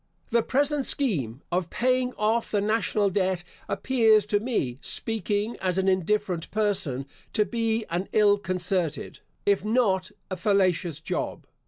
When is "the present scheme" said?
0.31-1.43